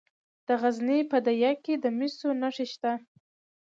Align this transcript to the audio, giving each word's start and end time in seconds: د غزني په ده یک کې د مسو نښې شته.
د 0.47 0.49
غزني 0.61 0.99
په 1.11 1.17
ده 1.25 1.31
یک 1.43 1.57
کې 1.65 1.75
د 1.83 1.85
مسو 1.97 2.29
نښې 2.41 2.65
شته. 2.73 2.91